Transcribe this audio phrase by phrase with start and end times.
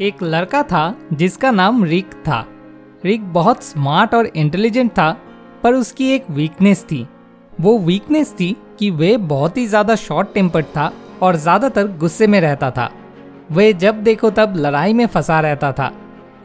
[0.00, 2.44] एक लड़का था जिसका नाम रिक था।
[3.04, 5.10] रिक बहुत स्मार्ट और इंटेलिजेंट था,
[5.62, 7.06] पर उसकी एक वीकनेस थी।
[7.60, 10.92] वो वीकनेस थी कि वे बहुत ही ज़्यादा शॉर्ट टेम्पर्ड था
[11.22, 12.90] और ज़्यादातर गुस्से में रहता था।
[13.50, 15.92] वे जब देखो तब लड़ाई में फंसा रहता था।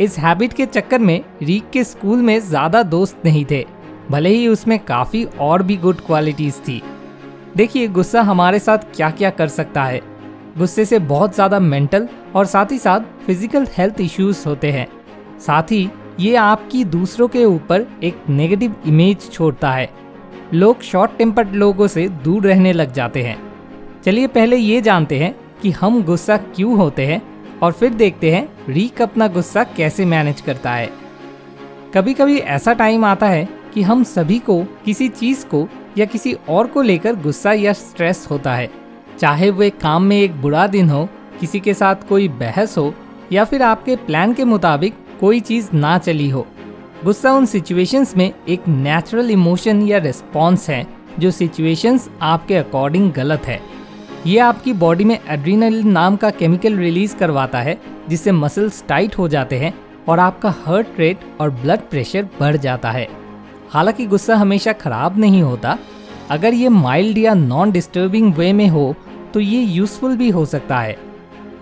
[0.02, 3.66] इस हैबिट के चक्कर में रीक के स्कूल में ज़्यादा दोस्त नहीं थे,
[4.10, 6.82] भले ही उसमें काफ़ी और भी गुड क्वालिटीज़ थी।
[7.56, 10.02] देखिए, गुस्सा हमारे साथ क्या क्या कर सकता है।
[10.56, 14.88] गुस्से से बहुत ज़्यादा मेंटल और साथ ही साथ फ़िज़िकल हेल्थ इश्यूज़ होते हैं।
[15.40, 19.90] साथ ही ये आपकी दूसरों के ऊपर एक नेगेटिव इमेज छोड़ता है।
[20.54, 23.38] लोग शॉर्ट टेम्पर्ड लोगों से दूर रहने लग जाते हैं।
[24.05, 27.22] चलिए पहले ये जानते हैं कि हम गुस्सा क्यों होते हैं
[27.59, 30.90] और फिर देखते हैं रीक अपना गुस्सा कैसे मैनेज करता है।
[31.95, 35.67] कभी कभी ऐसा टाइम आता है कि हम सभी को किसी चीज़ को
[35.98, 38.70] या किसी और को लेकर गुस्सा या स्ट्रेस होता है।
[39.20, 42.96] चाहे वो काम में एक बुरा दिन हो, किसी के साथ कोई बहस हो,
[43.32, 46.48] या फिर आपके प्लान के मुताबिक कोई चीज़ ना चली हो।
[47.03, 50.88] गुस्सा उन सिचुएशंस में एक नेचुरल इमोशन या रिस्पॉन्स है,
[51.20, 53.62] जो सिचुएशंस आपके अकॉर्डिंग गलत है।
[54.28, 59.28] ये आपकी बॉडी में एड्रीनलिन नाम का केमिकल रिलीज़ करवाता है, जिससे मसल्स टाइट हो
[59.28, 59.73] जाते हैं
[60.08, 63.08] और आपका हार्ट रेट और ब्लड प्रेशर बढ़ जाता है।
[63.70, 65.78] हालाँकि गुस्सा हमेशा खराब नहीं होता।
[66.30, 68.95] अगर ये माइल्ड या नॉन डिस्टर्बिंग वे में हो
[69.36, 70.97] तो ये यूजफुल भी हो सकता है।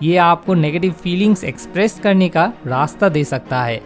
[0.02, 3.80] ये आपको नेगेटिव फीलिंग्स एक्सप्रेस करने का रास्ता दे सकता है,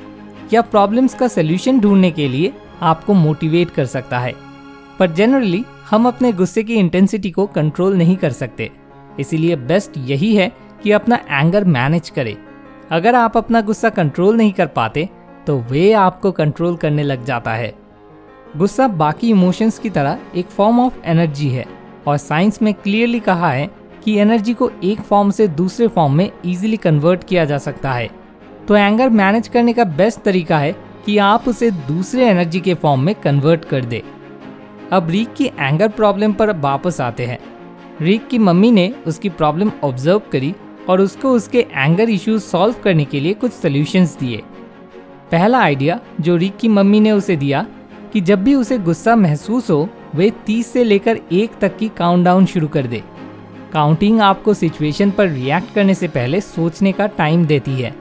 [0.53, 4.34] या प्रॉब्लम्स का सोल्यूशन ढूँढने के लिए आपको मोटिवेट कर सकता है।
[4.98, 8.70] पर जनरली हम अपने गुस्से की इंटेंसिटी को कंट्रोल नहीं कर सकते।
[9.20, 10.52] इसीलिए बेस्ट यही है
[10.83, 12.36] कि अपना एंगर मैनेज करें।
[12.91, 15.08] अगर आप अपना गुस्सा कंट्रोल नहीं कर पाते
[15.47, 17.73] तो वे आपको कंट्रोल करने लग जाता है।
[18.56, 21.67] गुस्सा बाकी इमोशंस की तरह एक फॉर्म ऑफ़ एनर्जी है,
[22.06, 23.70] और साइंस में क्लियरली कहा है
[24.05, 28.11] कि एनर्जी को एक फॉर्म से दूसरे फॉर्म में इजीली कन्वर्ट किया जा सकता है।
[28.69, 30.73] तो एंगर मैनेज करने का बेस्ट तरीका है
[31.07, 34.03] कि आप उसे दूसरे एनर्जी के फॉर्म में कन्वर्ट कर दे।
[34.92, 37.39] अब रीक की एंगर प्रॉब्लम पर वापस आते हैं।
[38.01, 40.55] रीक की मम्मी ने उसकी प्रॉब्लम ऑब्ज़र्व करी
[40.89, 44.42] और उसको उसके एंगर इश्यूज़ सॉल्व करने के लिए कुछ सोल्यूशंस दिए।
[45.31, 47.67] पहला आइडिया जो रिक की मम्मी ने उसे दिया
[48.13, 52.47] कि जब भी उसे गुस्सा महसूस हो, वे 30 से लेकर एक तक की काउंटडाउन
[52.47, 53.03] शुरू कर दे।
[53.73, 57.95] काउंटिंग आपको सिचुएशन पर रिएक्ट करने से पहले सोचने का टाइम देती है।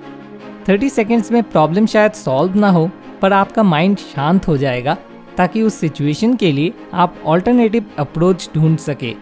[0.66, 2.90] 30 सेकेंड्स में प्रॉब्लम शायद सॉल्व ना हो,
[3.22, 4.98] पर आपका माइंड शांत हो जाएगा,
[5.38, 9.14] ताकि उस सिचुएशन के लिए आप ऑल्टरनेटिव अप्रोच ढूंढ सके।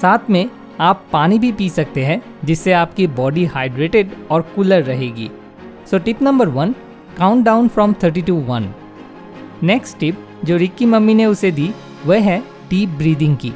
[0.00, 5.30] साथ में, आप पानी भी पी सकते हैं, जिससे आपकी बॉडी हाइड्रेटेड और कूलर रहेगी।
[5.90, 6.74] So tip number one
[7.18, 8.72] count down from thirty to one
[9.62, 11.70] next tip जो रिक्की मम्मी ने उसे दी,
[12.06, 13.52] वह है डीप ब्रीदिंग की।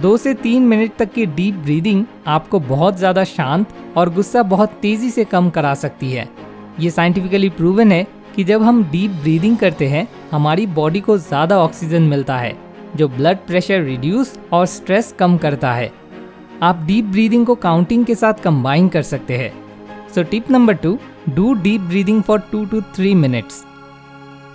[0.00, 4.70] दो से तीन मिनट तक की डीप ब्रीदिंग आपको बहुत ज़्यादा शांत और गुस्सा बहुत
[4.82, 6.28] तेज़ी से कम करा सकती है।
[6.80, 8.06] ये साइंटिफिकली प्रूवन है
[8.36, 12.56] कि जब हम डीप ब्रीदिंग करते हैं, हमारी बॉडी को ज़्यादा ऑक्सीजन मिलता है,
[12.96, 15.90] जो ब्लड प्रेशर रिड्यूस और स्ट्रेस कम करता है।
[16.62, 19.52] आप डीप ब्रीदिंग को काउंटिंग के साथ कंबाइन कर सकते हैं।
[20.14, 23.64] So tip number two do deep breathing for two to three minutes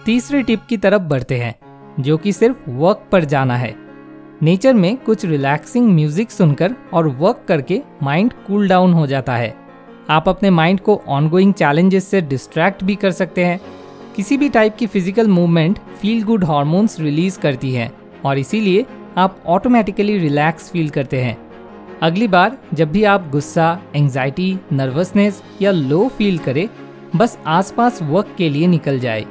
[0.06, 1.56] तीसरे टिप की तरफ़ बढ़ते हैं,
[2.00, 3.76] जो कि सिर्फ़ वर्क पर जाना है।
[4.44, 9.54] नेचर में कुछ रिलैक्सिंग म्यूज़िक सुनकर और वर्क करके माइंड कूल डाउन हो जाता है।
[10.10, 13.60] आप अपने माइंड को ऑनगोइंग चैलेंजेस से डिस्ट्रैक्ट भी कर सकते हैं।
[14.16, 17.92] किसी भी टाइप की physical movement feel good hormones release करती है
[18.26, 18.86] और इसीलिए
[19.18, 21.38] आप ऑटोमेटिकली रिलैक्स फील करते हैं।
[22.02, 26.68] अगली बार जब भी आप गुस्सा एंजाइटी नर्वसनेस या लो फील करें,
[27.16, 29.26] बस आसपास वर्क के लिए निकल जाए।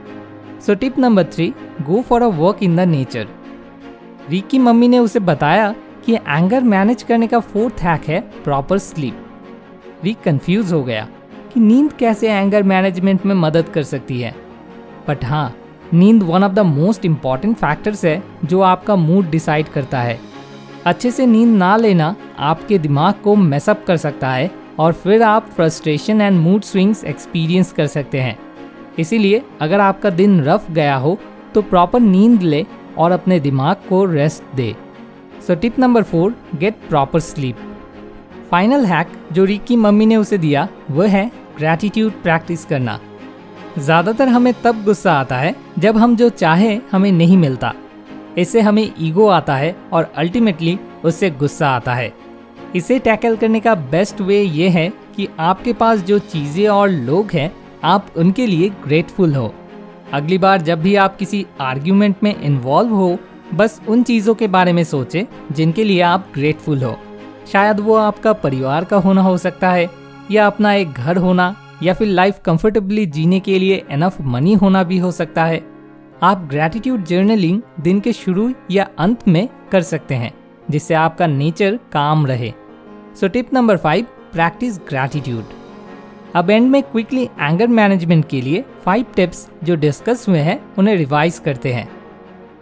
[0.66, 1.52] So tip number three
[1.82, 3.26] go for a work in the nature
[4.30, 5.74] री की मम्मी ने उसे बताया
[6.06, 9.24] कि एंगर मैनेज करने का फोर्थ हैक है प्रॉपर स्लीप
[10.04, 11.06] री कंफ्यूज हो गया
[11.54, 14.34] कि नींद कैसे एंगर मैनेजमेंट में मदद कर सकती है।
[15.08, 15.54] बट हाँ
[15.94, 20.18] नींद one of the most important factors है जो आपका मूड डिसाइड करता है।
[20.86, 25.48] अच्छे से नींद ना लेना आपके दिमाग को मेसअप कर सकता है और फिर आप
[25.50, 28.38] frustration and mood swings experience कर सकते हैं।
[28.98, 31.18] इसीलिए अगर आपका दिन रफ गया हो
[31.54, 32.64] तो प्रॉपर नींद ले
[32.98, 34.74] और अपने दिमाग को रेस्ट दे।
[35.46, 37.56] So tip number four get proper sleep
[38.50, 42.98] final hack जो रिक की मम्मी ने उसे दिया वह है ग्रैटिट्यूड प्रैक्टिस करना।
[43.78, 47.72] ज़्यादातर हमें तब गुस्सा आता है जब हम जो चाहे हमें नहीं मिलता।
[48.38, 52.12] इससे हमें ईगो आता है और अल्टीमेटली उससे गुस्सा आता है।
[52.76, 57.30] इसे टैकल करने का बेस्ट वे ये है कि आपके पास जो चीज़ें और लोग
[57.32, 57.52] हैं,
[57.84, 59.52] आप उनके लिए ग्रेटफुल हो।
[60.12, 63.18] अगली बार जब भी आप किसी आर्ग्यूमेंट में इन्वॉल्व हो,
[63.54, 66.96] बस उन चीज़ों के बारे में सोचें जिनके लिए आप ग्रेटफुल हो।
[67.52, 69.90] शायद वो आपका परिवार का होना हो सकता है,
[70.30, 74.82] या अपना एक घर होना, या फिर लाइफ कंफर्टेबली जीने के लिए एनफ मनी होना
[74.82, 75.62] भी हो सकता है।
[76.22, 80.32] आप ग्रैटिट्यूड जर्नलिंग दिन के शुरू या अंत में कर सकते हैं,
[80.70, 82.52] जिससे आपका नेचर काम रहे।
[83.20, 85.44] So tip number five practice gratitude
[86.36, 90.96] अब एंड में क्विकली एंगर मैनेजमेंट के लिए फाइव टिप्स जो डिस्कस हुए हैं, उन्हें
[90.96, 91.88] रिवाइज करते हैं।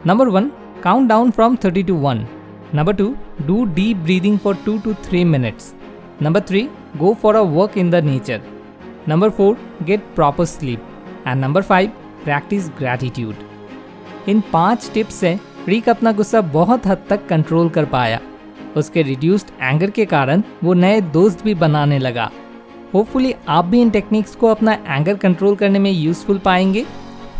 [0.06, 0.50] Number one
[0.82, 2.26] count down from thirty to one
[2.74, 3.14] number two
[3.46, 5.74] do deep breathing for two to three minutes
[6.22, 8.42] number three go for a work in the nature
[9.08, 10.86] number four get proper sleep
[11.26, 11.92] and number five
[12.24, 13.34] practice gratitude
[14.28, 18.20] इन पाँच tips से रिक अपना गुस्सा बहुत हद तक control कर पाया।
[18.76, 22.30] उसके रिड्यूस्ड एंगर के कारण वो नए दोस्त भी बनाने लगा।
[22.96, 26.84] होपफुली आप भी इन टेक्निक्स को अपना एंगर कंट्रोल करने में यूजफुल पाएँगे।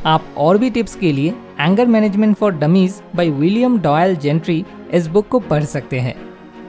[0.06, 5.06] आप और भी टिप्स के लिए anger management for dummies by William Doyle Gentry इस
[5.06, 6.14] बुक को पढ़ सकते हैं।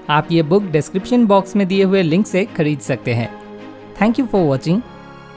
[0.10, 3.30] आप ये बुक डिस्क्रिप्शन बॉक्स में दिए हुए लिंक से खरीद सकते हैं।
[4.02, 4.82] Thank you for watching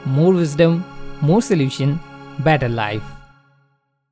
[0.07, 0.81] more wisdom
[1.23, 1.99] more solution
[2.41, 3.10] better life